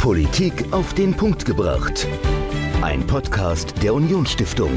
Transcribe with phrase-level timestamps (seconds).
[0.00, 2.08] Politik auf den Punkt gebracht.
[2.80, 4.70] Ein Podcast der Unionsstiftung.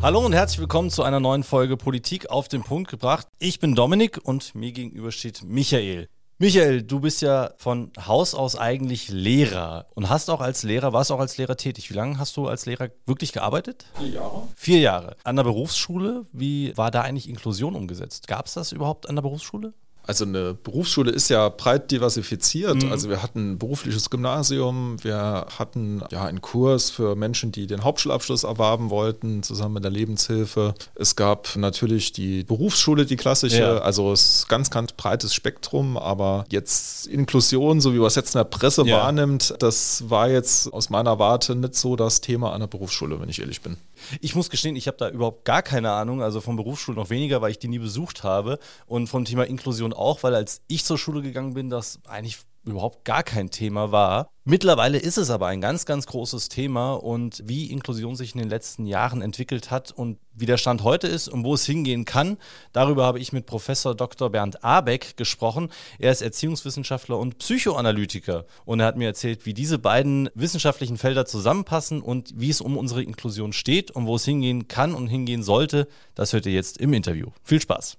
[0.00, 3.28] Hallo und herzlich willkommen zu einer neuen Folge Politik auf den Punkt gebracht.
[3.38, 6.08] Ich bin Dominik und mir gegenüber steht Michael.
[6.38, 11.12] Michael, du bist ja von Haus aus eigentlich Lehrer und hast auch als Lehrer, warst
[11.12, 11.90] auch als Lehrer tätig.
[11.90, 13.84] Wie lange hast du als Lehrer wirklich gearbeitet?
[13.98, 14.48] Vier Jahre.
[14.56, 15.16] Vier Jahre.
[15.22, 18.26] An der Berufsschule, wie war da eigentlich Inklusion umgesetzt?
[18.26, 19.74] Gab es das überhaupt an der Berufsschule?
[20.10, 22.82] Also eine Berufsschule ist ja breit diversifiziert.
[22.82, 22.90] Mhm.
[22.90, 27.84] Also wir hatten ein berufliches Gymnasium, wir hatten ja einen Kurs für Menschen, die den
[27.84, 30.74] Hauptschulabschluss erwerben wollten, zusammen mit der Lebenshilfe.
[30.96, 33.78] Es gab natürlich die Berufsschule, die klassische, ja.
[33.78, 38.34] also es ist ganz, ganz breites Spektrum, aber jetzt Inklusion, so wie man es jetzt
[38.34, 38.96] in der Presse ja.
[38.96, 43.28] wahrnimmt, das war jetzt aus meiner Warte nicht so das Thema an der Berufsschule, wenn
[43.28, 43.76] ich ehrlich bin.
[44.20, 47.40] Ich muss gestehen, ich habe da überhaupt gar keine Ahnung, also von Berufsschulen noch weniger,
[47.42, 50.98] weil ich die nie besucht habe und vom Thema Inklusion auch, weil als ich zur
[50.98, 54.28] Schule gegangen bin, das eigentlich überhaupt gar kein Thema war.
[54.44, 58.50] Mittlerweile ist es aber ein ganz, ganz großes Thema und wie Inklusion sich in den
[58.50, 62.36] letzten Jahren entwickelt hat und wie der Stand heute ist und wo es hingehen kann,
[62.72, 64.30] darüber habe ich mit Professor Dr.
[64.30, 65.70] Bernd Abeck gesprochen.
[65.98, 71.26] Er ist Erziehungswissenschaftler und Psychoanalytiker und er hat mir erzählt, wie diese beiden wissenschaftlichen Felder
[71.26, 75.42] zusammenpassen und wie es um unsere Inklusion steht und wo es hingehen kann und hingehen
[75.42, 75.88] sollte.
[76.14, 77.28] Das hört ihr jetzt im Interview.
[77.42, 77.96] Viel Spaß!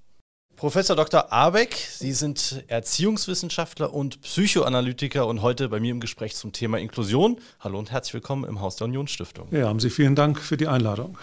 [0.62, 1.34] Professor Dr.
[1.34, 7.40] Abeck, Sie sind Erziehungswissenschaftler und Psychoanalytiker und heute bei mir im Gespräch zum Thema Inklusion.
[7.62, 9.48] Hallo und herzlich willkommen im Haus der Unionsstiftung.
[9.50, 11.18] Ja, haben Sie vielen Dank für die Einladung.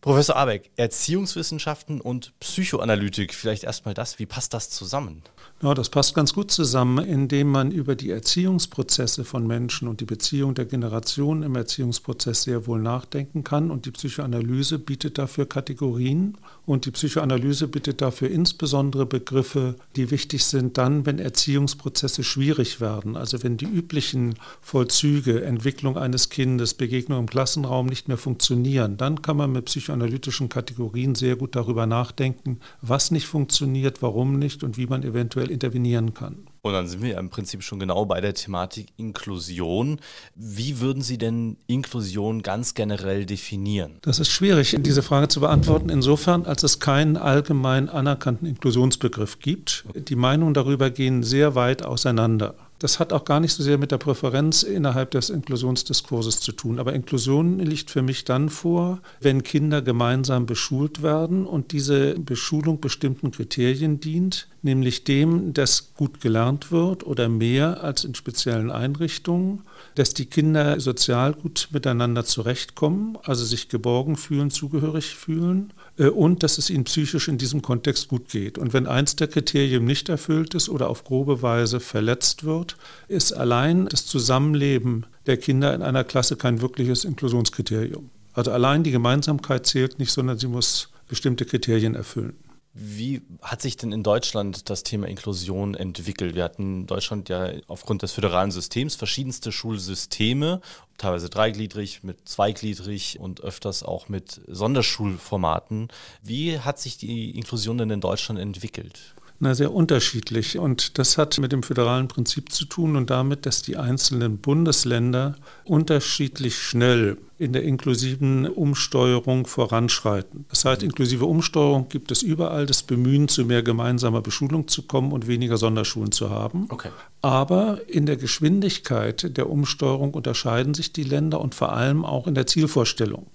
[0.00, 5.22] Professor Abeck, Erziehungswissenschaften und Psychoanalytik, vielleicht erstmal das, wie passt das zusammen?
[5.62, 10.06] Ja, das passt ganz gut zusammen, indem man über die Erziehungsprozesse von Menschen und die
[10.06, 13.70] Beziehung der Generationen im Erziehungsprozess sehr wohl nachdenken kann.
[13.70, 16.38] Und die Psychoanalyse bietet dafür Kategorien
[16.70, 23.16] und die Psychoanalyse bietet dafür insbesondere Begriffe, die wichtig sind dann, wenn Erziehungsprozesse schwierig werden.
[23.16, 29.20] Also wenn die üblichen Vollzüge, Entwicklung eines Kindes, Begegnung im Klassenraum nicht mehr funktionieren, dann
[29.20, 34.78] kann man mit psychoanalytischen Kategorien sehr gut darüber nachdenken, was nicht funktioniert, warum nicht und
[34.78, 36.49] wie man eventuell intervenieren kann.
[36.62, 40.00] Und dann sind wir ja im Prinzip schon genau bei der Thematik Inklusion.
[40.34, 43.98] Wie würden Sie denn Inklusion ganz generell definieren?
[44.02, 49.84] Das ist schwierig, diese Frage zu beantworten, insofern, als es keinen allgemein anerkannten Inklusionsbegriff gibt.
[49.94, 52.54] Die Meinungen darüber gehen sehr weit auseinander.
[52.80, 56.78] Das hat auch gar nicht so sehr mit der Präferenz innerhalb des Inklusionsdiskurses zu tun.
[56.78, 62.80] Aber Inklusion liegt für mich dann vor, wenn Kinder gemeinsam beschult werden und diese Beschulung
[62.80, 69.60] bestimmten Kriterien dient, nämlich dem, dass gut gelernt wird oder mehr als in speziellen Einrichtungen,
[69.94, 75.74] dass die Kinder sozial gut miteinander zurechtkommen, also sich geborgen fühlen, zugehörig fühlen
[76.08, 78.56] und dass es ihnen psychisch in diesem Kontext gut geht.
[78.56, 82.76] Und wenn eins der Kriterien nicht erfüllt ist oder auf grobe Weise verletzt wird,
[83.08, 88.10] ist allein das Zusammenleben der Kinder in einer Klasse kein wirkliches Inklusionskriterium.
[88.32, 92.34] Also allein die Gemeinsamkeit zählt nicht, sondern sie muss bestimmte Kriterien erfüllen.
[92.72, 96.36] Wie hat sich denn in Deutschland das Thema Inklusion entwickelt?
[96.36, 100.60] Wir hatten in Deutschland ja aufgrund des föderalen Systems verschiedenste Schulsysteme,
[100.96, 105.88] teilweise dreigliedrig, mit zweigliedrig und öfters auch mit Sonderschulformaten.
[106.22, 109.16] Wie hat sich die Inklusion denn in Deutschland entwickelt?
[109.42, 110.58] Na, sehr unterschiedlich.
[110.58, 115.36] Und das hat mit dem föderalen Prinzip zu tun und damit, dass die einzelnen Bundesländer
[115.64, 120.44] unterschiedlich schnell in der inklusiven Umsteuerung voranschreiten.
[120.50, 125.10] Das heißt, inklusive Umsteuerung gibt es überall das Bemühen, zu mehr gemeinsamer Beschulung zu kommen
[125.10, 126.66] und weniger Sonderschulen zu haben.
[126.68, 126.90] Okay.
[127.22, 132.34] Aber in der Geschwindigkeit der Umsteuerung unterscheiden sich die Länder und vor allem auch in
[132.34, 133.28] der Zielvorstellung.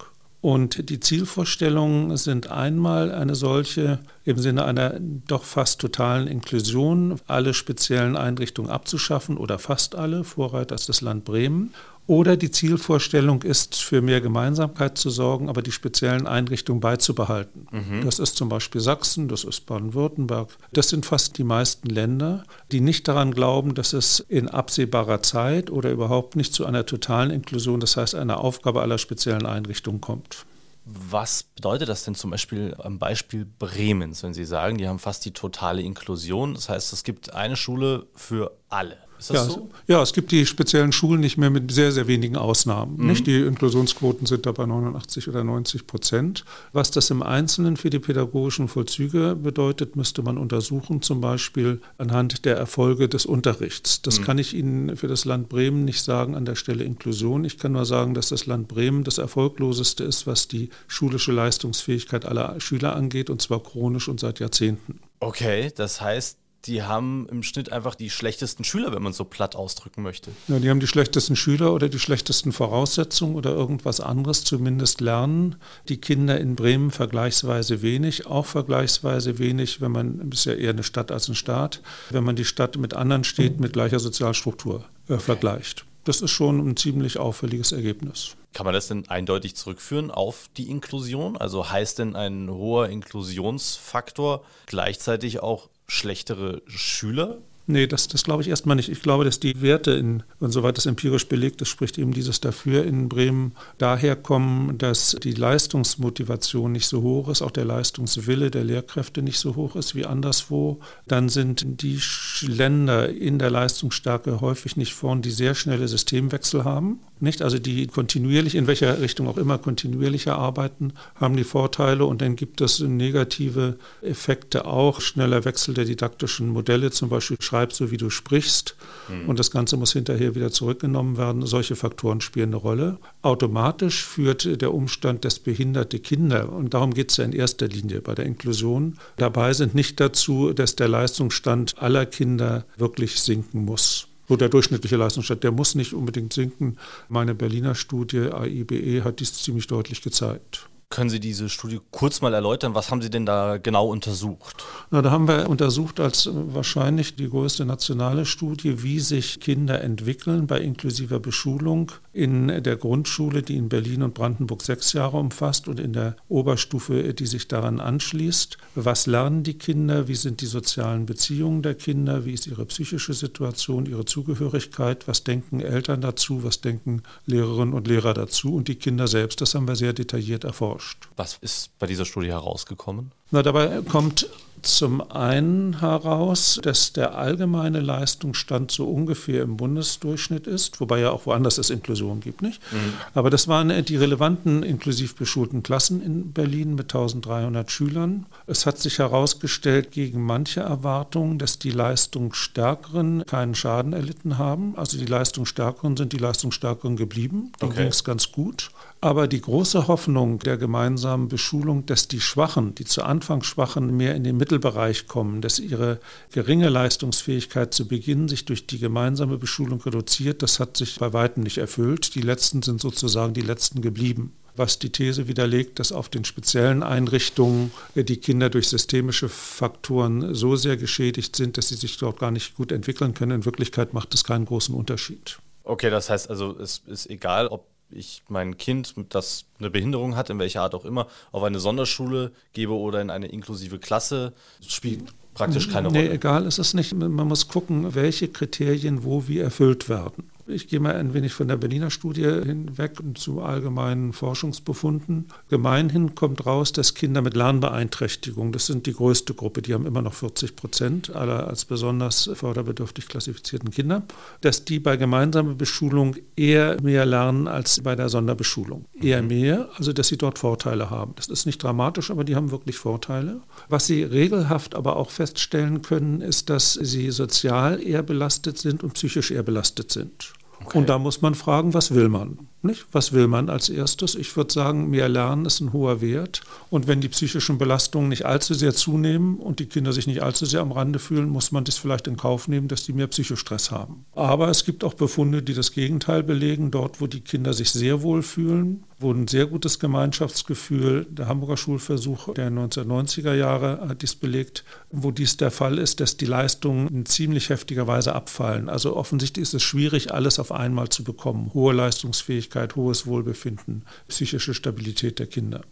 [0.46, 7.52] Und die Zielvorstellungen sind einmal eine solche im Sinne einer doch fast totalen Inklusion, alle
[7.52, 11.74] speziellen Einrichtungen abzuschaffen oder fast alle, Vorreiter ist das Land Bremen.
[12.06, 17.66] Oder die Zielvorstellung ist, für mehr Gemeinsamkeit zu sorgen, aber die speziellen Einrichtungen beizubehalten.
[17.72, 18.04] Mhm.
[18.04, 20.56] Das ist zum Beispiel Sachsen, das ist Baden-Württemberg.
[20.72, 25.70] Das sind fast die meisten Länder, die nicht daran glauben, dass es in absehbarer Zeit
[25.70, 30.46] oder überhaupt nicht zu einer totalen Inklusion, das heißt einer Aufgabe aller speziellen Einrichtungen kommt.
[30.88, 35.24] Was bedeutet das denn zum Beispiel am Beispiel Bremens, wenn Sie sagen, die haben fast
[35.24, 36.54] die totale Inklusion?
[36.54, 38.96] Das heißt, es gibt eine Schule für alle.
[39.18, 39.70] Ist das ja, so?
[39.86, 42.96] Ja, es gibt die speziellen Schulen nicht mehr mit sehr, sehr wenigen Ausnahmen.
[42.98, 43.06] Mhm.
[43.06, 43.26] Nicht?
[43.26, 46.44] Die Inklusionsquoten sind da bei 89 oder 90 Prozent.
[46.72, 52.44] Was das im Einzelnen für die pädagogischen Vollzüge bedeutet, müsste man untersuchen, zum Beispiel anhand
[52.44, 54.02] der Erfolge des Unterrichts.
[54.02, 54.24] Das mhm.
[54.24, 57.44] kann ich Ihnen für das Land Bremen nicht sagen an der Stelle Inklusion.
[57.44, 62.24] Ich kann nur sagen, dass das Land Bremen das erfolgloseste ist, was die schulische Leistungsfähigkeit
[62.24, 65.00] aller Schüler angeht, und zwar chronisch und seit Jahrzehnten.
[65.20, 69.24] Okay, das heißt, die haben im Schnitt einfach die schlechtesten Schüler, wenn man es so
[69.24, 70.30] platt ausdrücken möchte.
[70.48, 75.56] Ja, die haben die schlechtesten Schüler oder die schlechtesten Voraussetzungen oder irgendwas anderes, zumindest lernen
[75.88, 80.82] die Kinder in Bremen vergleichsweise wenig, auch vergleichsweise wenig, wenn man, ist ja eher eine
[80.82, 85.18] Stadt als ein Staat, wenn man die Stadt mit anderen Städten mit gleicher Sozialstruktur äh,
[85.18, 85.84] vergleicht.
[86.04, 88.36] Das ist schon ein ziemlich auffälliges Ergebnis.
[88.52, 91.36] Kann man das denn eindeutig zurückführen auf die Inklusion?
[91.36, 97.38] Also heißt denn ein hoher Inklusionsfaktor gleichzeitig auch schlechtere Schüler?
[97.68, 98.88] Nee, das, das glaube ich erstmal nicht.
[98.88, 102.40] Ich glaube, dass die Werte, in, und soweit das empirisch belegt ist, spricht eben dieses
[102.40, 108.52] dafür in Bremen daher kommen, dass die Leistungsmotivation nicht so hoch ist, auch der Leistungswille
[108.52, 110.78] der Lehrkräfte nicht so hoch ist wie anderswo.
[111.08, 112.00] Dann sind die
[112.42, 117.00] Länder in der Leistungsstärke häufig nicht vorn, die sehr schnelle Systemwechsel haben.
[117.18, 117.42] Nicht?
[117.42, 122.36] Also die kontinuierlich, in welcher Richtung auch immer kontinuierlicher arbeiten, haben die Vorteile und dann
[122.36, 125.00] gibt es negative Effekte auch.
[125.00, 128.76] Schneller Wechsel der didaktischen Modelle, zum Beispiel schreib so, wie du sprichst
[129.08, 129.28] mhm.
[129.28, 131.46] und das Ganze muss hinterher wieder zurückgenommen werden.
[131.46, 132.98] Solche Faktoren spielen eine Rolle.
[133.22, 138.02] Automatisch führt der Umstand, dass behinderte Kinder, und darum geht es ja in erster Linie
[138.02, 144.08] bei der Inklusion, dabei sind nicht dazu, dass der Leistungsstand aller Kinder wirklich sinken muss.
[144.28, 146.76] So der durchschnittliche Leistungsstand, der muss nicht unbedingt sinken.
[147.08, 150.68] Meine Berliner Studie AIBE hat dies ziemlich deutlich gezeigt.
[150.96, 152.74] Können Sie diese Studie kurz mal erläutern?
[152.74, 154.64] Was haben Sie denn da genau untersucht?
[154.90, 160.46] Na, da haben wir untersucht als wahrscheinlich die größte nationale Studie, wie sich Kinder entwickeln
[160.46, 165.78] bei inklusiver Beschulung in der Grundschule, die in Berlin und Brandenburg sechs Jahre umfasst und
[165.78, 168.56] in der Oberstufe, die sich daran anschließt.
[168.74, 170.08] Was lernen die Kinder?
[170.08, 172.24] Wie sind die sozialen Beziehungen der Kinder?
[172.24, 175.06] Wie ist ihre psychische Situation, ihre Zugehörigkeit?
[175.06, 176.42] Was denken Eltern dazu?
[176.42, 178.54] Was denken Lehrerinnen und Lehrer dazu?
[178.54, 181.08] Und die Kinder selbst, das haben wir sehr detailliert erforscht.
[181.16, 183.12] Was ist bei dieser Studie herausgekommen?
[183.30, 184.30] Na, dabei kommt
[184.62, 191.26] zum einen heraus, dass der allgemeine Leistungsstand so ungefähr im Bundesdurchschnitt ist, wobei ja auch
[191.26, 192.60] woanders es Inklusion gibt, nicht?
[192.72, 192.94] Mhm.
[193.14, 198.26] Aber das waren die relevanten inklusiv beschulten Klassen in Berlin mit 1300 Schülern.
[198.46, 204.74] Es hat sich herausgestellt gegen manche Erwartungen, dass die Leistungsstärkeren keinen Schaden erlitten haben.
[204.76, 207.52] Also die Leistungsstärkeren sind die Leistungsstärkeren geblieben.
[207.60, 207.82] Denen okay.
[207.82, 208.70] ging es ganz gut.
[209.00, 214.14] Aber die große Hoffnung der gemeinsamen Beschulung, dass die Schwachen, die zu Anfang Schwachen mehr
[214.14, 216.00] in den Mittelbereich kommen, dass ihre
[216.32, 221.42] geringe Leistungsfähigkeit zu Beginn sich durch die gemeinsame Beschulung reduziert, das hat sich bei weitem
[221.42, 222.14] nicht erfüllt.
[222.14, 226.82] Die letzten sind sozusagen die letzten geblieben was die These widerlegt, dass auf den speziellen
[226.82, 232.30] Einrichtungen die Kinder durch systemische Faktoren so sehr geschädigt sind, dass sie sich dort gar
[232.30, 233.32] nicht gut entwickeln können.
[233.32, 235.38] In Wirklichkeit macht es keinen großen Unterschied.
[235.64, 240.30] Okay, das heißt also, es ist egal, ob ich mein Kind, das eine Behinderung hat,
[240.30, 244.32] in welcher Art auch immer, auf eine Sonderschule gebe oder in eine inklusive Klasse,
[244.66, 245.04] spielt
[245.34, 246.08] praktisch keine nee, Rolle.
[246.10, 246.94] Nee, egal ist es nicht.
[246.94, 250.30] Man muss gucken, welche Kriterien wo wie erfüllt werden.
[250.48, 255.26] Ich gehe mal ein wenig von der Berliner Studie hinweg und zu allgemeinen Forschungsbefunden.
[255.48, 260.02] Gemeinhin kommt raus, dass Kinder mit Lernbeeinträchtigung, das sind die größte Gruppe, die haben immer
[260.02, 264.04] noch 40 Prozent aller als besonders förderbedürftig klassifizierten Kinder,
[264.40, 268.84] dass die bei gemeinsamer Beschulung eher mehr lernen als bei der Sonderbeschulung.
[269.02, 269.28] Eher mhm.
[269.28, 271.14] mehr, also dass sie dort Vorteile haben.
[271.16, 273.40] Das ist nicht dramatisch, aber die haben wirklich Vorteile.
[273.68, 278.94] Was sie regelhaft aber auch feststellen können, ist, dass sie sozial eher belastet sind und
[278.94, 280.35] psychisch eher belastet sind.
[280.64, 280.78] Okay.
[280.78, 282.48] Und da muss man fragen, was will man?
[282.66, 282.86] Nicht?
[282.92, 284.14] Was will man als erstes?
[284.14, 286.42] Ich würde sagen, mehr Lernen ist ein hoher Wert.
[286.68, 290.44] Und wenn die psychischen Belastungen nicht allzu sehr zunehmen und die Kinder sich nicht allzu
[290.44, 293.70] sehr am Rande fühlen, muss man das vielleicht in Kauf nehmen, dass die mehr Psychostress
[293.70, 294.04] haben.
[294.14, 296.70] Aber es gibt auch Befunde, die das Gegenteil belegen.
[296.70, 301.58] Dort, wo die Kinder sich sehr wohl fühlen, wo ein sehr gutes Gemeinschaftsgefühl, der Hamburger
[301.58, 306.88] Schulversuch der 1990er Jahre hat dies belegt, wo dies der Fall ist, dass die Leistungen
[306.88, 308.70] in ziemlich heftiger Weise abfallen.
[308.70, 311.50] Also offensichtlich ist es schwierig, alles auf einmal zu bekommen.
[311.52, 315.62] Hohe Leistungsfähigkeit, hohes Wohlbefinden, psychische Stabilität der Kinder.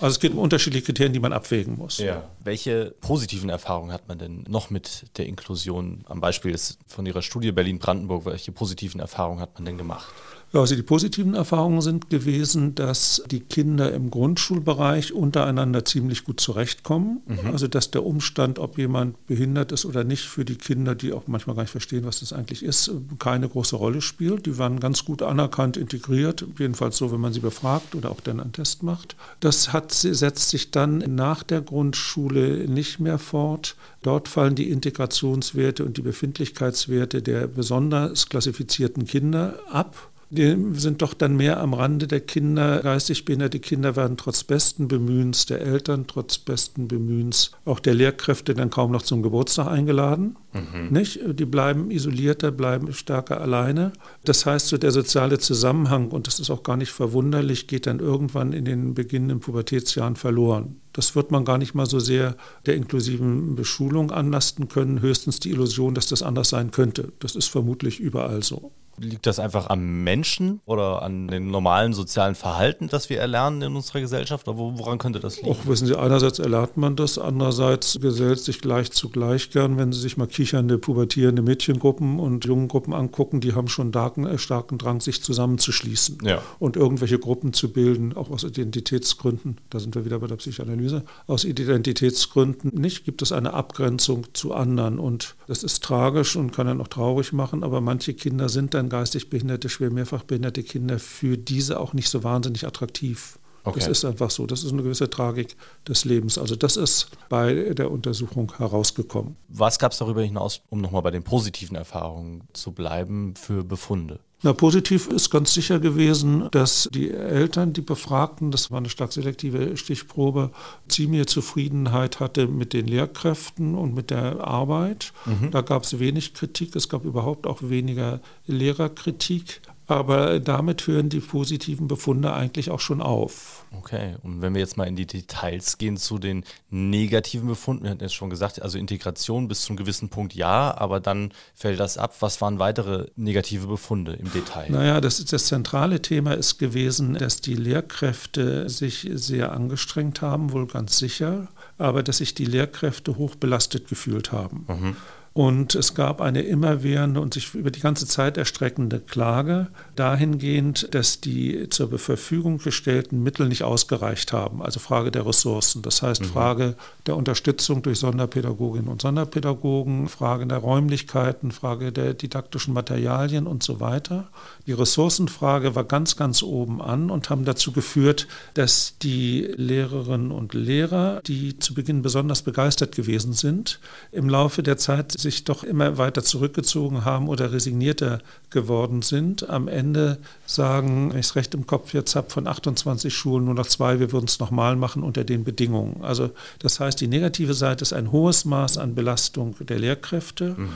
[0.00, 1.98] Also es gibt unterschiedliche Kriterien, die man abwägen muss.
[1.98, 2.28] Ja.
[2.42, 6.04] Welche positiven Erfahrungen hat man denn noch mit der Inklusion?
[6.06, 10.12] Am Beispiel von Ihrer Studie Berlin-Brandenburg, welche positiven Erfahrungen hat man denn gemacht?
[10.52, 16.40] Ja, also die positiven Erfahrungen sind gewesen, dass die Kinder im Grundschulbereich untereinander ziemlich gut
[16.40, 17.22] zurechtkommen.
[17.26, 17.50] Mhm.
[17.52, 21.22] Also dass der Umstand, ob jemand behindert ist oder nicht, für die Kinder, die auch
[21.26, 24.44] manchmal gar nicht verstehen, was das eigentlich ist, keine große Rolle spielt.
[24.44, 28.38] Die waren ganz gut anerkannt, integriert, jedenfalls so, wenn man sie befragt oder auch dann
[28.38, 29.16] einen Test macht.
[29.40, 33.74] Das hat, setzt sich dann nach der Grundschule nicht mehr fort.
[34.02, 40.11] Dort fallen die Integrationswerte und die Befindlichkeitswerte der besonders klassifizierten Kinder ab.
[40.32, 42.80] Die sind doch dann mehr am Rande der Kinder.
[42.80, 48.54] Geistig behinderte Kinder werden trotz besten Bemühens der Eltern, trotz besten Bemühens auch der Lehrkräfte
[48.54, 50.36] dann kaum noch zum Geburtstag eingeladen.
[50.54, 50.88] Mhm.
[50.88, 51.20] Nicht?
[51.38, 53.92] Die bleiben isolierter, bleiben stärker alleine.
[54.24, 57.98] Das heißt, so der soziale Zusammenhang, und das ist auch gar nicht verwunderlich, geht dann
[57.98, 60.76] irgendwann in den beginnenden Pubertätsjahren verloren.
[60.94, 65.50] Das wird man gar nicht mal so sehr der inklusiven Beschulung anlasten können, höchstens die
[65.50, 67.12] Illusion, dass das anders sein könnte.
[67.18, 68.72] Das ist vermutlich überall so.
[68.98, 73.76] Liegt das einfach am Menschen oder an dem normalen sozialen Verhalten, das wir erlernen in
[73.76, 74.46] unserer Gesellschaft?
[74.46, 75.48] Oder woran könnte das liegen?
[75.48, 79.92] Och, wissen Sie, einerseits erlernt man das, andererseits gesellt sich gleich zu gleich gern, wenn
[79.92, 84.78] Sie sich mal kichernde, pubertierende Mädchengruppen und Jungengruppen angucken, die haben schon starken, äh, starken
[84.78, 86.42] Drang, sich zusammenzuschließen ja.
[86.58, 89.58] und irgendwelche Gruppen zu bilden, auch aus Identitätsgründen.
[89.70, 91.04] Da sind wir wieder bei der Psychoanalyse.
[91.26, 96.66] Aus Identitätsgründen nicht gibt es eine Abgrenzung zu anderen und das ist tragisch und kann
[96.66, 100.98] dann auch traurig machen, aber manche Kinder sind dann geistig behinderte, schwer mehrfach behinderte Kinder
[100.98, 103.38] für diese auch nicht so wahnsinnig attraktiv.
[103.64, 103.78] Okay.
[103.78, 104.46] Das ist einfach so.
[104.46, 105.56] Das ist eine gewisse Tragik
[105.88, 106.36] des Lebens.
[106.36, 109.36] Also das ist bei der Untersuchung herausgekommen.
[109.48, 114.20] Was gab es darüber hinaus, um nochmal bei den positiven Erfahrungen zu bleiben, für Befunde?
[114.44, 119.12] Na, positiv ist ganz sicher gewesen, dass die Eltern, die Befragten, das war eine stark
[119.12, 120.50] selektive Stichprobe,
[120.88, 125.12] ziemliche Zufriedenheit hatte mit den Lehrkräften und mit der Arbeit.
[125.26, 125.52] Mhm.
[125.52, 129.60] Da gab es wenig Kritik, es gab überhaupt auch weniger Lehrerkritik.
[129.86, 133.64] Aber damit hören die positiven Befunde eigentlich auch schon auf.
[133.76, 137.90] Okay, und wenn wir jetzt mal in die Details gehen zu den negativen Befunden, wir
[137.90, 141.80] hatten jetzt schon gesagt, also Integration bis zu einem gewissen Punkt ja, aber dann fällt
[141.80, 142.14] das ab.
[142.20, 144.70] Was waren weitere negative Befunde im Detail?
[144.70, 150.66] Naja, das, das zentrale Thema ist gewesen, dass die Lehrkräfte sich sehr angestrengt haben, wohl
[150.66, 151.48] ganz sicher,
[151.78, 154.66] aber dass sich die Lehrkräfte hoch belastet gefühlt haben.
[154.68, 154.96] Mhm.
[155.34, 161.20] Und es gab eine immerwährende und sich über die ganze Zeit erstreckende Klage dahingehend, dass
[161.20, 164.62] die zur Verfügung gestellten Mittel nicht ausgereicht haben.
[164.62, 165.80] Also Frage der Ressourcen.
[165.80, 166.26] Das heißt mhm.
[166.26, 166.74] Frage
[167.06, 173.80] der Unterstützung durch Sonderpädagoginnen und Sonderpädagogen, Frage der Räumlichkeiten, Frage der didaktischen Materialien und so
[173.80, 174.28] weiter.
[174.66, 180.52] Die Ressourcenfrage war ganz, ganz oben an und haben dazu geführt, dass die Lehrerinnen und
[180.52, 185.96] Lehrer, die zu Beginn besonders begeistert gewesen sind, im Laufe der Zeit sich doch immer
[185.98, 191.66] weiter zurückgezogen haben oder resignierter geworden sind, am Ende sagen, wenn ich es recht im
[191.66, 195.24] Kopf jetzt habe, von 28 Schulen nur noch zwei, wir würden es nochmal machen unter
[195.24, 196.02] den Bedingungen.
[196.02, 200.56] Also das heißt, die negative Seite ist ein hohes Maß an Belastung der Lehrkräfte.
[200.58, 200.68] Mhm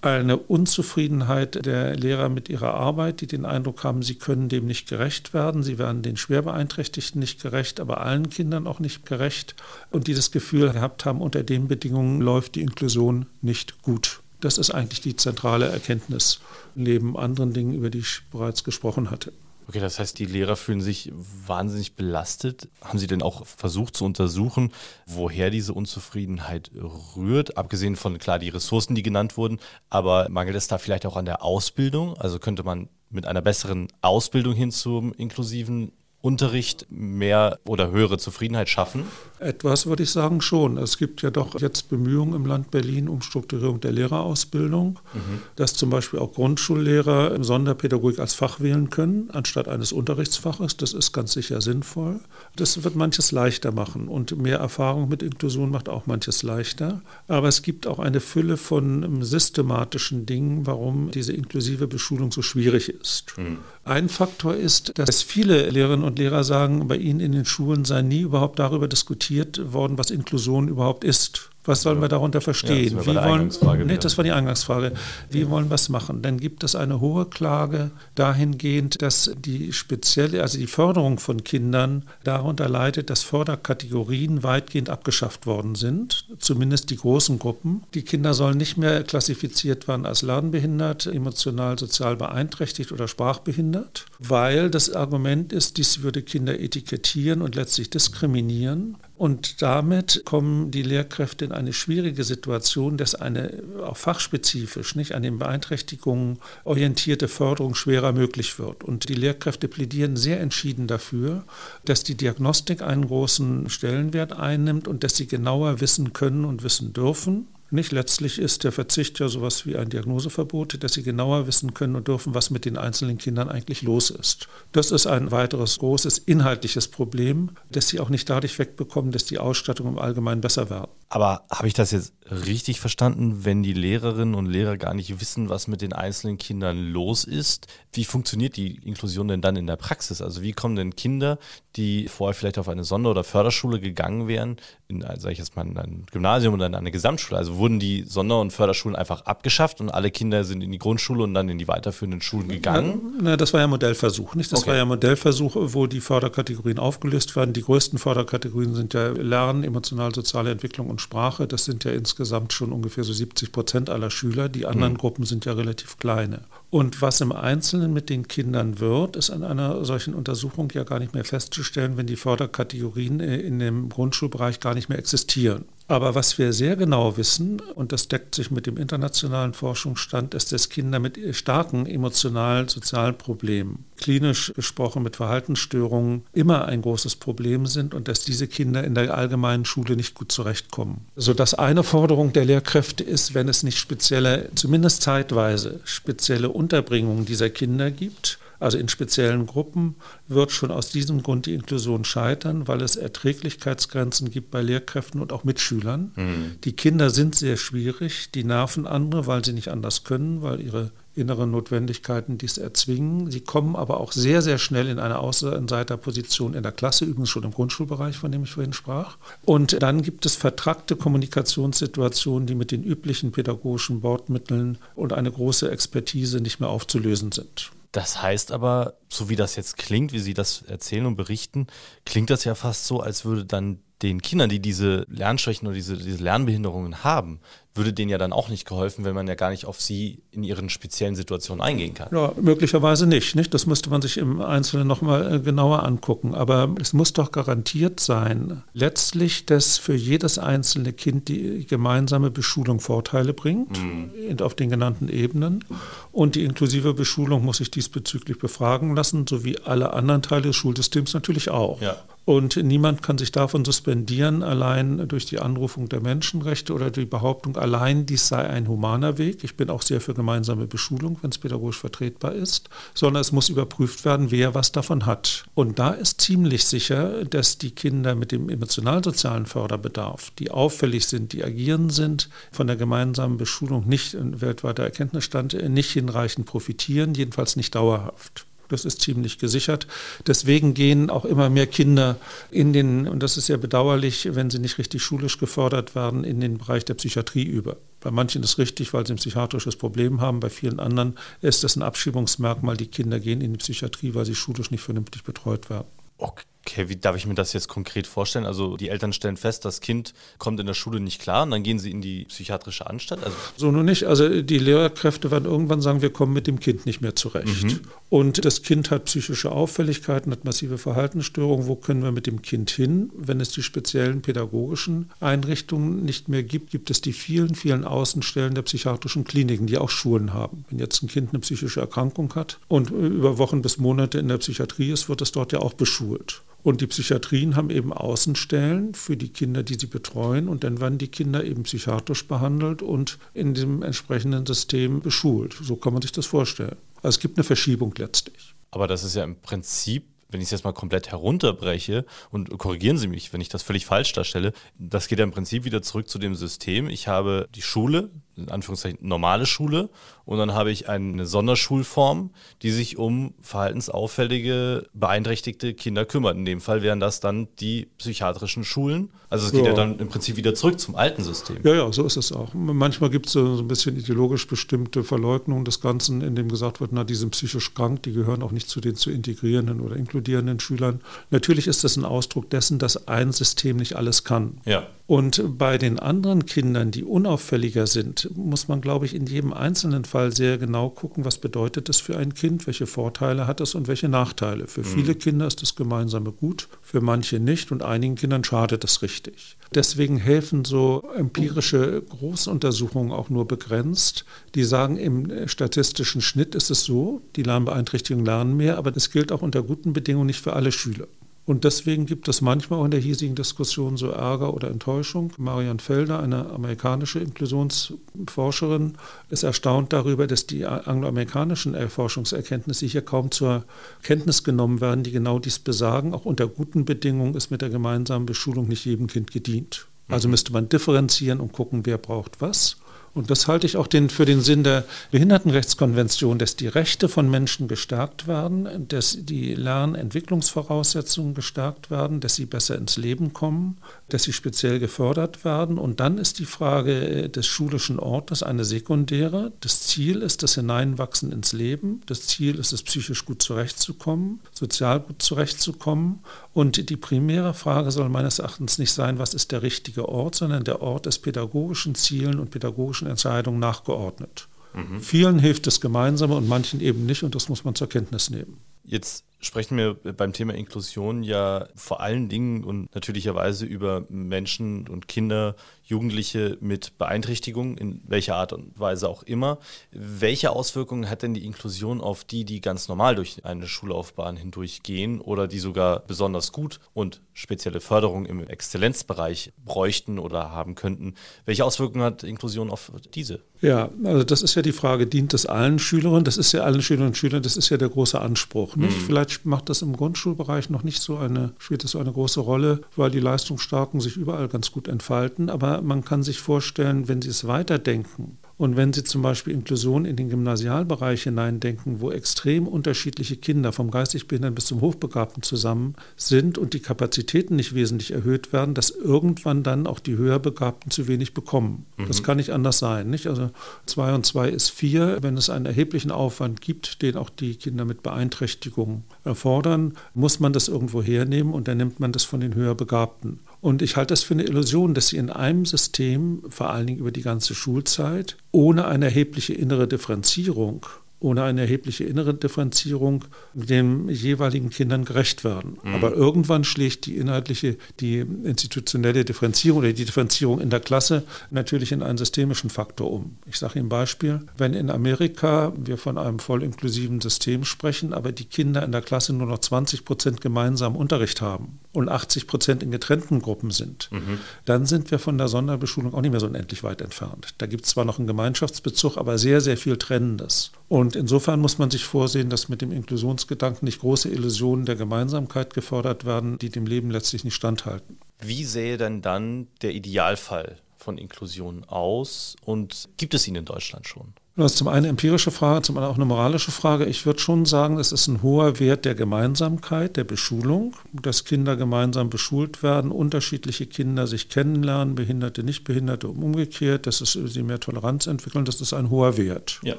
[0.00, 4.88] eine Unzufriedenheit der Lehrer mit ihrer Arbeit, die den Eindruck haben, sie können dem nicht
[4.88, 9.54] gerecht werden, sie werden den schwer beeinträchtigten nicht gerecht, aber allen Kindern auch nicht gerecht
[9.90, 14.20] und die das Gefühl gehabt haben, unter den Bedingungen läuft die Inklusion nicht gut.
[14.40, 16.40] Das ist eigentlich die zentrale Erkenntnis
[16.74, 19.32] neben anderen Dingen, über die ich bereits gesprochen hatte.
[19.68, 22.68] Okay, das heißt, die Lehrer fühlen sich wahnsinnig belastet.
[22.80, 24.72] Haben Sie denn auch versucht zu untersuchen,
[25.04, 26.70] woher diese Unzufriedenheit
[27.16, 27.58] rührt?
[27.58, 29.58] Abgesehen von, klar, die Ressourcen, die genannt wurden,
[29.90, 32.16] aber mangelt es da vielleicht auch an der Ausbildung?
[32.16, 38.70] Also könnte man mit einer besseren Ausbildung hin zum inklusiven Unterricht mehr oder höhere Zufriedenheit
[38.70, 39.06] schaffen?
[39.40, 40.78] Etwas würde ich sagen schon.
[40.78, 45.40] Es gibt ja doch jetzt Bemühungen im Land Berlin um Strukturierung der Lehrerausbildung, mhm.
[45.56, 50.76] dass zum Beispiel auch Grundschullehrer Sonderpädagogik als Fach wählen können, anstatt eines Unterrichtsfaches.
[50.76, 52.20] Das ist ganz sicher sinnvoll.
[52.56, 57.00] Das wird manches leichter machen und mehr Erfahrung mit Inklusion macht auch manches leichter.
[57.28, 62.88] Aber es gibt auch eine Fülle von systematischen Dingen, warum diese inklusive Beschulung so schwierig
[62.88, 63.34] ist.
[63.36, 63.58] Mhm.
[63.84, 68.02] Ein Faktor ist, dass viele Lehrerinnen und Lehrer sagen, bei ihnen in den Schulen sei
[68.02, 69.27] nie überhaupt darüber diskutiert
[69.72, 71.50] worden, was Inklusion überhaupt ist.
[71.64, 72.96] Was sollen wir darunter verstehen?
[72.96, 74.92] Ja, Wie wollen, nee, das war die Eingangsfrage.
[75.28, 76.22] Wie wollen wir es machen?
[76.22, 82.04] Dann gibt es eine hohe Klage dahingehend, dass die spezielle, also die Förderung von Kindern
[82.24, 87.82] darunter leidet, dass Förderkategorien weitgehend abgeschafft worden sind, zumindest die großen Gruppen.
[87.92, 94.70] Die Kinder sollen nicht mehr klassifiziert werden als lernbehindert, emotional, sozial beeinträchtigt oder sprachbehindert, weil
[94.70, 98.96] das Argument ist, dies würde Kinder etikettieren und letztlich diskriminieren.
[99.18, 105.22] Und damit kommen die Lehrkräfte in eine schwierige Situation, dass eine auch fachspezifisch, nicht an
[105.22, 108.84] den Beeinträchtigungen orientierte Förderung schwerer möglich wird.
[108.84, 111.44] Und die Lehrkräfte plädieren sehr entschieden dafür,
[111.84, 116.92] dass die Diagnostik einen großen Stellenwert einnimmt und dass sie genauer wissen können und wissen
[116.92, 121.74] dürfen, nicht letztlich ist der Verzicht ja sowas wie ein Diagnoseverbot, dass sie genauer wissen
[121.74, 124.48] können und dürfen, was mit den einzelnen Kindern eigentlich los ist.
[124.72, 129.38] Das ist ein weiteres großes inhaltliches Problem, das sie auch nicht dadurch wegbekommen, dass die
[129.38, 130.88] Ausstattung im Allgemeinen besser wird.
[131.10, 135.48] Aber habe ich das jetzt richtig verstanden, wenn die Lehrerinnen und Lehrer gar nicht wissen,
[135.48, 137.66] was mit den einzelnen Kindern los ist?
[137.92, 140.20] Wie funktioniert die Inklusion denn dann in der Praxis?
[140.20, 141.38] Also wie kommen denn Kinder,
[141.76, 144.56] die vorher vielleicht auf eine Sonder- oder Förderschule gegangen wären,
[144.88, 147.38] in, sage ich jetzt mal, in ein Gymnasium oder in eine Gesamtschule?
[147.38, 151.24] Also wurden die Sonder- und Förderschulen einfach abgeschafft und alle Kinder sind in die Grundschule
[151.24, 153.14] und dann in die weiterführenden Schulen gegangen?
[153.16, 154.52] Na, na, das war ja Modellversuch, nicht?
[154.52, 154.70] Das okay.
[154.70, 157.54] war ja Modellversuch, wo die Förderkategorien aufgelöst werden.
[157.54, 161.46] Die größten Förderkategorien sind ja Lernen, emotional-soziale Entwicklung und Sprache.
[161.46, 164.48] Das sind ja insgesamt schon ungefähr so 70 Prozent aller Schüler.
[164.48, 164.98] Die anderen mhm.
[164.98, 166.42] Gruppen sind ja relativ kleine.
[166.70, 170.98] Und was im Einzelnen mit den Kindern wird, ist an einer solchen Untersuchung ja gar
[170.98, 175.64] nicht mehr festzustellen, wenn die Förderkategorien in dem Grundschulbereich gar nicht mehr existieren.
[175.90, 180.52] Aber was wir sehr genau wissen, und das deckt sich mit dem internationalen Forschungsstand, ist,
[180.52, 187.64] dass Kinder mit starken emotionalen, sozialen Problemen, klinisch gesprochen mit Verhaltensstörungen, immer ein großes Problem
[187.64, 191.06] sind und dass diese Kinder in der allgemeinen Schule nicht gut zurechtkommen.
[191.16, 197.50] Sodass eine Forderung der Lehrkräfte ist, wenn es nicht spezielle, zumindest zeitweise, spezielle Unterbringungen dieser
[197.50, 199.94] Kinder gibt, also in speziellen Gruppen
[200.26, 205.32] wird schon aus diesem Grund die Inklusion scheitern, weil es Erträglichkeitsgrenzen gibt bei Lehrkräften und
[205.32, 206.12] auch Mitschülern.
[206.16, 206.56] Mhm.
[206.64, 210.90] Die Kinder sind sehr schwierig, die nerven andere, weil sie nicht anders können, weil ihre
[211.18, 213.30] inneren Notwendigkeiten dies erzwingen.
[213.30, 217.44] Sie kommen aber auch sehr, sehr schnell in eine Außenseiterposition in der Klasse, übrigens schon
[217.44, 219.16] im Grundschulbereich, von dem ich vorhin sprach.
[219.44, 225.70] Und dann gibt es vertrackte Kommunikationssituationen, die mit den üblichen pädagogischen Bordmitteln und eine große
[225.70, 227.70] Expertise nicht mehr aufzulösen sind.
[227.92, 231.66] Das heißt aber, so wie das jetzt klingt, wie Sie das erzählen und berichten,
[232.04, 235.96] klingt das ja fast so, als würde dann den Kindern, die diese Lernschwächen oder diese,
[235.96, 237.40] diese Lernbehinderungen haben,
[237.78, 240.42] würde denen ja dann auch nicht geholfen, wenn man ja gar nicht auf sie in
[240.42, 242.08] ihren speziellen Situationen eingehen kann.
[242.12, 243.54] Ja, möglicherweise nicht, nicht.
[243.54, 246.34] Das müsste man sich im Einzelnen nochmal äh, genauer angucken.
[246.34, 252.80] Aber es muss doch garantiert sein, letztlich, dass für jedes einzelne Kind die gemeinsame Beschulung
[252.80, 254.40] Vorteile bringt, mhm.
[254.40, 255.64] auf den genannten Ebenen.
[256.12, 261.14] Und die inklusive Beschulung muss sich diesbezüglich befragen lassen, sowie alle anderen Teile des Schulsystems
[261.14, 261.80] natürlich auch.
[261.80, 261.96] Ja.
[262.28, 267.56] Und niemand kann sich davon suspendieren, allein durch die Anrufung der Menschenrechte oder die Behauptung,
[267.56, 269.44] allein dies sei ein humaner Weg.
[269.44, 273.48] Ich bin auch sehr für gemeinsame Beschulung, wenn es pädagogisch vertretbar ist, sondern es muss
[273.48, 275.46] überprüft werden, wer was davon hat.
[275.54, 281.32] Und da ist ziemlich sicher, dass die Kinder mit dem emotional-sozialen Förderbedarf, die auffällig sind,
[281.32, 287.56] die agieren sind, von der gemeinsamen Beschulung nicht, ein weltweiter Erkenntnisstand, nicht hinreichend profitieren, jedenfalls
[287.56, 288.47] nicht dauerhaft.
[288.68, 289.86] Das ist ziemlich gesichert.
[290.26, 292.16] Deswegen gehen auch immer mehr Kinder
[292.50, 296.40] in den, und das ist ja bedauerlich, wenn sie nicht richtig schulisch gefördert werden, in
[296.40, 297.76] den Bereich der Psychiatrie über.
[298.00, 300.40] Bei manchen ist es richtig, weil sie ein psychiatrisches Problem haben.
[300.40, 302.76] Bei vielen anderen ist das ein Abschiebungsmerkmal.
[302.76, 305.88] Die Kinder gehen in die Psychiatrie, weil sie schulisch nicht vernünftig betreut werden.
[306.18, 306.44] Okay.
[306.68, 308.44] Okay, wie darf ich mir das jetzt konkret vorstellen?
[308.44, 311.62] Also die Eltern stellen fest, das Kind kommt in der Schule nicht klar und dann
[311.62, 313.24] gehen sie in die psychiatrische Anstalt?
[313.24, 314.04] Also so nun nicht.
[314.04, 317.64] Also die Lehrkräfte werden irgendwann sagen, wir kommen mit dem Kind nicht mehr zurecht.
[317.64, 317.80] Mhm.
[318.10, 321.66] Und das Kind hat psychische Auffälligkeiten, hat massive Verhaltensstörungen.
[321.68, 323.10] Wo können wir mit dem Kind hin?
[323.16, 328.54] Wenn es die speziellen pädagogischen Einrichtungen nicht mehr gibt, gibt es die vielen, vielen Außenstellen
[328.54, 330.66] der psychiatrischen Kliniken, die auch Schulen haben.
[330.68, 334.36] Wenn jetzt ein Kind eine psychische Erkrankung hat und über Wochen bis Monate in der
[334.36, 336.42] Psychiatrie ist, wird es dort ja auch beschult.
[336.62, 340.48] Und die Psychiatrien haben eben Außenstellen für die Kinder, die sie betreuen.
[340.48, 345.56] Und dann werden die Kinder eben psychiatrisch behandelt und in dem entsprechenden System beschult.
[345.62, 346.76] So kann man sich das vorstellen.
[346.96, 348.54] Also es gibt eine Verschiebung letztlich.
[348.70, 352.98] Aber das ist ja im Prinzip wenn ich es jetzt mal komplett herunterbreche und korrigieren
[352.98, 356.08] Sie mich, wenn ich das völlig falsch darstelle, das geht ja im Prinzip wieder zurück
[356.08, 356.88] zu dem System.
[356.88, 359.90] Ich habe die Schule, in Anführungszeichen normale Schule
[360.28, 362.28] und dann habe ich eine Sonderschulform,
[362.60, 366.36] die sich um verhaltensauffällige, beeinträchtigte Kinder kümmert.
[366.36, 369.08] In dem Fall wären das dann die psychiatrischen Schulen.
[369.30, 369.68] Also es geht ja.
[369.68, 371.56] ja dann im Prinzip wieder zurück zum alten System.
[371.62, 372.52] Ja, ja, so ist es auch.
[372.52, 376.92] Manchmal gibt es so ein bisschen ideologisch bestimmte Verleugnung des Ganzen, in dem gesagt wird,
[376.92, 380.60] na, die sind psychisch krank, die gehören auch nicht zu den zu integrierenden oder inkludierenden
[380.60, 381.00] Schülern.
[381.30, 384.60] Natürlich ist das ein Ausdruck dessen, dass ein System nicht alles kann.
[384.66, 384.86] Ja.
[385.08, 390.04] Und bei den anderen Kindern, die unauffälliger sind, muss man, glaube ich, in jedem einzelnen
[390.04, 393.88] Fall sehr genau gucken, was bedeutet das für ein Kind, welche Vorteile hat es und
[393.88, 394.66] welche Nachteile.
[394.66, 394.84] Für mhm.
[394.84, 399.56] viele Kinder ist das Gemeinsame gut, für manche nicht und einigen Kindern schadet es richtig.
[399.74, 404.24] Deswegen helfen so empirische Großuntersuchungen auch nur begrenzt.
[404.54, 409.32] Die sagen, im statistischen Schnitt ist es so, die Lernbeeinträchtigungen lernen mehr, aber das gilt
[409.32, 411.06] auch unter guten Bedingungen nicht für alle Schüler.
[411.48, 415.32] Und deswegen gibt es manchmal auch in der hiesigen Diskussion so Ärger oder Enttäuschung.
[415.38, 418.98] Marian Felder, eine amerikanische Inklusionsforscherin,
[419.30, 423.64] ist erstaunt darüber, dass die angloamerikanischen Forschungserkenntnisse hier kaum zur
[424.02, 426.12] Kenntnis genommen werden, die genau dies besagen.
[426.12, 429.86] Auch unter guten Bedingungen ist mit der gemeinsamen Beschulung nicht jedem Kind gedient.
[430.08, 432.76] Also müsste man differenzieren und gucken, wer braucht was.
[433.18, 437.28] Und das halte ich auch den, für den Sinn der Behindertenrechtskonvention, dass die Rechte von
[437.28, 443.78] Menschen gestärkt werden, dass die Lernentwicklungsvoraussetzungen gestärkt werden, dass sie besser ins Leben kommen,
[444.08, 445.78] dass sie speziell gefördert werden.
[445.78, 449.52] Und dann ist die Frage des schulischen Ortes eine sekundäre.
[449.60, 452.00] Das Ziel ist das Hineinwachsen ins Leben.
[452.06, 456.20] Das Ziel ist es, psychisch gut zurechtzukommen, sozial gut zurechtzukommen.
[456.54, 460.64] Und die primäre Frage soll meines Erachtens nicht sein, was ist der richtige Ort, sondern
[460.64, 464.48] der Ort ist pädagogischen Zielen und pädagogischen Entscheidungen nachgeordnet.
[464.74, 465.00] Mhm.
[465.00, 468.58] Vielen hilft das Gemeinsame und manchen eben nicht und das muss man zur Kenntnis nehmen.
[468.84, 475.08] Jetzt sprechen wir beim Thema Inklusion ja vor allen Dingen und natürlicherweise über Menschen und
[475.08, 479.58] Kinder, Jugendliche mit Beeinträchtigung, in welcher Art und Weise auch immer.
[479.90, 485.20] Welche Auswirkungen hat denn die Inklusion auf die, die ganz normal durch eine Schullaufbahn hindurchgehen
[485.20, 491.14] oder die sogar besonders gut und spezielle Förderung im Exzellenzbereich bräuchten oder haben könnten?
[491.46, 493.40] Welche Auswirkungen hat Inklusion auf diese?
[493.60, 496.24] Ja, also das ist ja die Frage, dient es allen Schülerinnen?
[496.24, 498.76] Das ist ja allen Schülerinnen und Schülern, das ist ja der große Anspruch.
[498.76, 498.96] Nicht?
[498.96, 499.04] Mhm.
[499.06, 502.40] Vielleicht Vielleicht macht das im Grundschulbereich noch nicht so eine, spielt das so eine große
[502.40, 505.50] Rolle, weil die Leistungsstarken sich überall ganz gut entfalten.
[505.50, 510.04] Aber man kann sich vorstellen, wenn Sie es weiterdenken und wenn Sie zum Beispiel Inklusion
[510.04, 515.94] in den Gymnasialbereich hineindenken, wo extrem unterschiedliche Kinder vom geistig Behinderten bis zum Hochbegabten zusammen
[516.16, 521.06] sind und die Kapazitäten nicht wesentlich erhöht werden, dass irgendwann dann auch die Höherbegabten zu
[521.06, 521.86] wenig bekommen.
[521.96, 522.08] Mhm.
[522.08, 523.08] Das kann nicht anders sein.
[523.10, 523.28] Nicht?
[523.28, 523.50] Also
[523.86, 525.18] zwei und zwei ist vier.
[525.20, 530.52] Wenn es einen erheblichen Aufwand gibt, den auch die Kinder mit Beeinträchtigung erfordern, muss man
[530.52, 533.38] das irgendwo hernehmen und dann nimmt man das von den Höherbegabten.
[533.60, 537.00] Und ich halte das für eine Illusion, dass sie in einem System, vor allen Dingen
[537.00, 540.86] über die ganze Schulzeit, ohne eine erhebliche innere Differenzierung
[541.20, 545.78] ohne eine erhebliche innere Differenzierung den jeweiligen Kindern gerecht werden.
[545.82, 545.94] Mhm.
[545.94, 551.92] Aber irgendwann schlägt die inhaltliche, die institutionelle Differenzierung oder die Differenzierung in der Klasse natürlich
[551.92, 553.36] in einen systemischen Faktor um.
[553.46, 554.40] Ich sage Ihnen ein Beispiel.
[554.56, 559.02] Wenn in Amerika wir von einem voll inklusiven System sprechen, aber die Kinder in der
[559.02, 564.08] Klasse nur noch 20 Prozent gemeinsam Unterricht haben und 80 Prozent in getrennten Gruppen sind,
[564.12, 564.38] mhm.
[564.64, 567.54] dann sind wir von der Sonderbeschulung auch nicht mehr so unendlich weit entfernt.
[567.58, 570.70] Da gibt es zwar noch einen Gemeinschaftsbezug, aber sehr, sehr viel Trennendes.
[570.88, 575.74] Und insofern muss man sich vorsehen, dass mit dem Inklusionsgedanken nicht große Illusionen der Gemeinsamkeit
[575.74, 578.18] gefordert werden, die dem Leben letztlich nicht standhalten.
[578.40, 584.06] Wie sähe denn dann der Idealfall von Inklusion aus und gibt es ihn in Deutschland
[584.06, 584.34] schon?
[584.58, 587.04] Das ist zum einen eine empirische Frage, zum anderen auch eine moralische Frage.
[587.04, 591.76] Ich würde schon sagen, es ist ein hoher Wert der Gemeinsamkeit, der Beschulung, dass Kinder
[591.76, 597.78] gemeinsam beschult werden, unterschiedliche Kinder sich kennenlernen, Behinderte, Nichtbehinderte und umgekehrt, dass es sie mehr
[597.78, 599.78] Toleranz entwickeln, das ist ein hoher Wert.
[599.84, 599.94] Ja.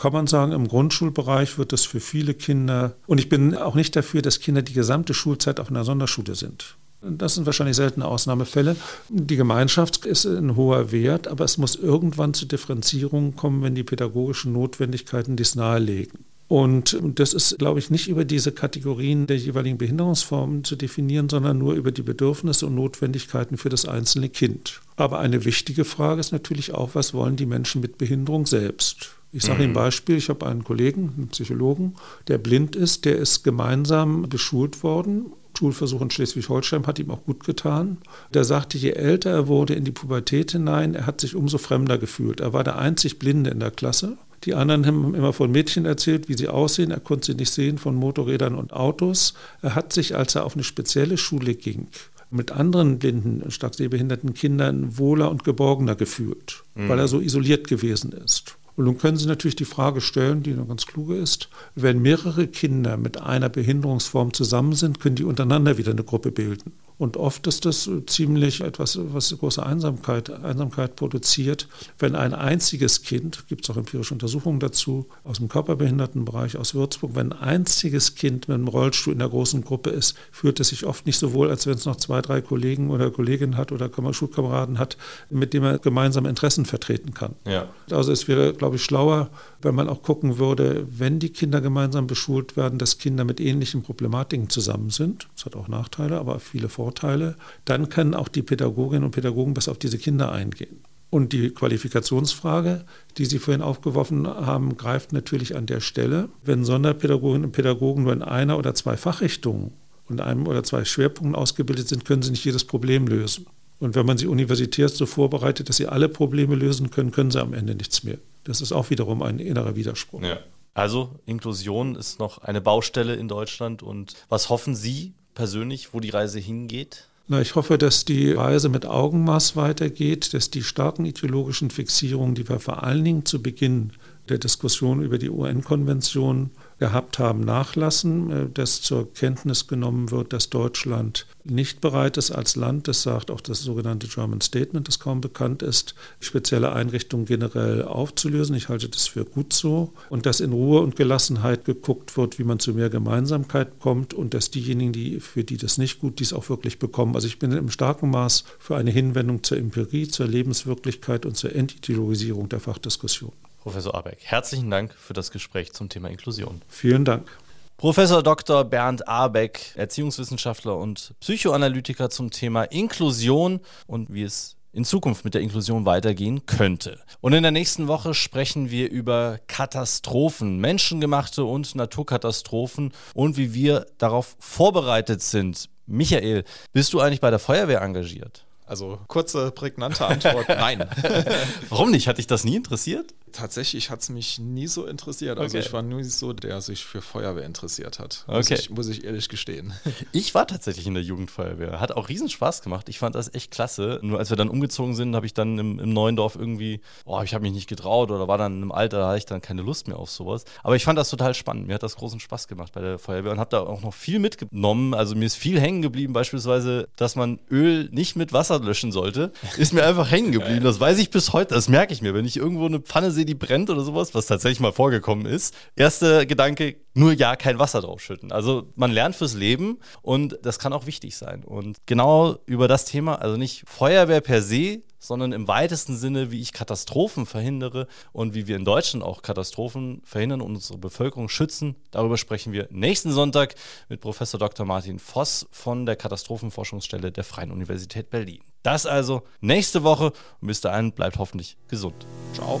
[0.00, 3.94] Kann man sagen, im Grundschulbereich wird das für viele Kinder, und ich bin auch nicht
[3.94, 6.76] dafür, dass Kinder die gesamte Schulzeit auf einer Sonderschule sind.
[7.02, 8.76] Das sind wahrscheinlich seltene Ausnahmefälle.
[9.08, 13.82] Die Gemeinschaft ist ein hoher Wert, aber es muss irgendwann zu Differenzierungen kommen, wenn die
[13.82, 16.24] pädagogischen Notwendigkeiten dies nahelegen.
[16.46, 21.56] Und das ist, glaube ich, nicht über diese Kategorien der jeweiligen Behinderungsformen zu definieren, sondern
[21.56, 24.82] nur über die Bedürfnisse und Notwendigkeiten für das einzelne Kind.
[24.96, 29.16] Aber eine wichtige Frage ist natürlich auch, was wollen die Menschen mit Behinderung selbst?
[29.32, 29.76] Ich sage Ihnen ein mhm.
[29.76, 31.94] Beispiel, ich habe einen Kollegen, einen Psychologen,
[32.28, 37.44] der blind ist, der ist gemeinsam beschult worden Schulversuch in Schleswig-Holstein hat ihm auch gut
[37.44, 37.98] getan.
[38.34, 41.98] Der sagte, je älter er wurde in die Pubertät hinein, er hat sich umso fremder
[41.98, 42.40] gefühlt.
[42.40, 44.16] Er war der einzig Blinde in der Klasse.
[44.44, 46.90] Die anderen haben immer von Mädchen erzählt, wie sie aussehen.
[46.90, 49.34] Er konnte sie nicht sehen von Motorrädern und Autos.
[49.60, 51.86] Er hat sich, als er auf eine spezielle Schule ging,
[52.30, 56.88] mit anderen blinden, stark sehbehinderten Kindern wohler und geborgener gefühlt, mhm.
[56.88, 58.56] weil er so isoliert gewesen ist.
[58.76, 62.46] Und nun können Sie natürlich die Frage stellen, die eine ganz kluge ist, wenn mehrere
[62.46, 66.72] Kinder mit einer Behinderungsform zusammen sind, können die untereinander wieder eine Gruppe bilden.
[67.02, 71.66] Und oft ist das ziemlich etwas, was große Einsamkeit, Einsamkeit produziert,
[71.98, 77.16] wenn ein einziges Kind, gibt es auch empirische Untersuchungen dazu, aus dem Körperbehindertenbereich aus Würzburg,
[77.16, 80.86] wenn ein einziges Kind mit einem Rollstuhl in der großen Gruppe ist, fühlt es sich
[80.86, 83.90] oft nicht so wohl, als wenn es noch zwei, drei Kollegen oder Kolleginnen hat oder
[84.12, 84.96] Schulkameraden hat,
[85.28, 87.34] mit denen er gemeinsam Interessen vertreten kann.
[87.48, 87.66] Ja.
[87.90, 89.28] Also es wäre, glaube ich, schlauer,
[89.62, 93.82] wenn man auch gucken würde, wenn die Kinder gemeinsam beschult werden, dass Kinder mit ähnlichen
[93.82, 95.28] Problematiken zusammen sind.
[95.34, 97.36] Das hat auch Nachteile, aber viele Vorteile.
[97.64, 100.80] Dann können auch die Pädagoginnen und Pädagogen besser auf diese Kinder eingehen.
[101.10, 102.86] Und die Qualifikationsfrage,
[103.18, 106.30] die Sie vorhin aufgeworfen haben, greift natürlich an der Stelle.
[106.42, 109.72] Wenn Sonderpädagoginnen und Pädagogen nur in einer oder zwei Fachrichtungen
[110.08, 113.46] und einem oder zwei Schwerpunkten ausgebildet sind, können sie nicht jedes Problem lösen.
[113.78, 117.42] Und wenn man sie universitär so vorbereitet, dass sie alle Probleme lösen können, können sie
[117.42, 118.18] am Ende nichts mehr.
[118.44, 120.22] Das ist auch wiederum ein innerer Widerspruch.
[120.22, 120.38] Ja.
[120.74, 123.82] Also Inklusion ist noch eine Baustelle in Deutschland.
[123.82, 127.08] Und was hoffen Sie persönlich, wo die Reise hingeht?
[127.28, 132.48] Na, ich hoffe, dass die Reise mit Augenmaß weitergeht, dass die starken ideologischen Fixierungen, die
[132.48, 133.92] wir vor allen Dingen zu Beginn
[134.28, 136.50] der Diskussion über die UN-Konvention
[136.82, 142.56] gehabt haben, nachlassen, äh, dass zur Kenntnis genommen wird, dass Deutschland nicht bereit ist als
[142.56, 147.84] Land, das sagt auch das sogenannte German Statement, das kaum bekannt ist, spezielle Einrichtungen generell
[147.84, 148.56] aufzulösen.
[148.56, 149.92] Ich halte das für gut so.
[150.10, 154.34] Und dass in Ruhe und Gelassenheit geguckt wird, wie man zu mehr Gemeinsamkeit kommt und
[154.34, 157.14] dass diejenigen, die, für die das nicht gut, dies auch wirklich bekommen.
[157.14, 161.54] Also ich bin im starken Maß für eine Hinwendung zur Empirie, zur Lebenswirklichkeit und zur
[161.54, 163.32] Entideologisierung der Fachdiskussion.
[163.62, 166.62] Professor Abeck, herzlichen Dank für das Gespräch zum Thema Inklusion.
[166.66, 167.30] Vielen Dank.
[167.76, 168.64] Professor Dr.
[168.64, 175.42] Bernd Abeck, Erziehungswissenschaftler und Psychoanalytiker zum Thema Inklusion und wie es in Zukunft mit der
[175.42, 176.98] Inklusion weitergehen könnte.
[177.20, 183.86] Und in der nächsten Woche sprechen wir über Katastrophen, menschengemachte und Naturkatastrophen und wie wir
[183.98, 185.68] darauf vorbereitet sind.
[185.86, 188.44] Michael, bist du eigentlich bei der Feuerwehr engagiert?
[188.66, 190.88] Also kurze, prägnante Antwort, nein.
[191.68, 192.08] Warum nicht?
[192.08, 193.12] Hat dich das nie interessiert?
[193.32, 195.38] Tatsächlich hat es mich nie so interessiert.
[195.38, 195.66] Also Okay.
[195.66, 198.24] ich war nie so, der sich für Feuerwehr interessiert hat.
[198.26, 198.36] Okay.
[198.36, 199.72] Muss, ich, muss ich ehrlich gestehen.
[200.12, 201.80] Ich war tatsächlich in der Jugendfeuerwehr.
[201.80, 202.88] Hat auch riesen Spaß gemacht.
[202.88, 203.98] Ich fand das echt klasse.
[204.02, 207.20] Nur als wir dann umgezogen sind, habe ich dann im, im neuen Dorf irgendwie, oh,
[207.22, 209.62] ich habe mich nicht getraut oder war dann im Alter, da hatte ich dann keine
[209.62, 210.44] Lust mehr auf sowas.
[210.62, 211.66] Aber ich fand das total spannend.
[211.66, 214.18] Mir hat das großen Spaß gemacht bei der Feuerwehr und habe da auch noch viel
[214.18, 214.94] mitgenommen.
[214.94, 219.32] Also mir ist viel hängen geblieben, beispielsweise, dass man Öl nicht mit Wasser löschen sollte.
[219.56, 220.64] Ist mir einfach hängen geblieben.
[220.64, 221.54] Das weiß ich bis heute.
[221.54, 222.12] Das merke ich mir.
[222.14, 225.54] Wenn ich irgendwo eine Pfanne sehe, die brennt oder sowas, was tatsächlich mal vorgekommen ist.
[225.76, 228.32] Erster Gedanke, nur ja, kein Wasser draufschütten.
[228.32, 231.44] Also man lernt fürs Leben und das kann auch wichtig sein.
[231.44, 236.40] Und genau über das Thema, also nicht Feuerwehr per se, sondern im weitesten Sinne, wie
[236.40, 241.76] ich Katastrophen verhindere und wie wir in Deutschland auch Katastrophen verhindern und unsere Bevölkerung schützen.
[241.90, 243.56] Darüber sprechen wir nächsten Sonntag
[243.88, 244.64] mit Professor Dr.
[244.64, 248.42] Martin Voss von der Katastrophenforschungsstelle der Freien Universität Berlin.
[248.62, 252.06] Das also nächste Woche und bis dahin bleibt hoffentlich gesund.
[252.34, 252.60] Ciao.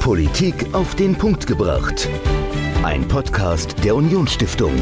[0.00, 2.08] Politik auf den Punkt gebracht.
[2.82, 4.74] Ein Podcast der Unionsstiftung.